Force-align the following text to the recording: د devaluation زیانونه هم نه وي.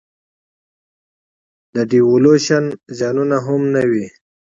د 1.75 1.77
devaluation 1.91 2.63
زیانونه 2.97 3.37
هم 3.45 3.61
نه 3.75 3.83
وي. 3.89 4.05